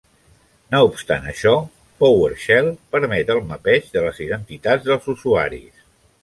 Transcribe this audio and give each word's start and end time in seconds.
No 0.75 0.77
obstant 0.85 1.27
això, 1.31 1.51
Powershell 1.99 2.71
permet 2.97 3.29
el 3.35 3.43
mapeig 3.53 3.93
de 3.99 4.05
les 4.07 4.23
identitats 4.27 4.89
dels 4.89 5.07
usuaris. 5.15 5.87